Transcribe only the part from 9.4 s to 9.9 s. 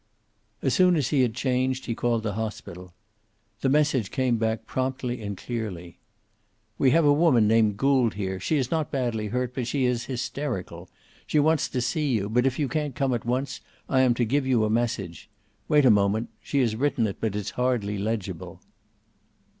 but she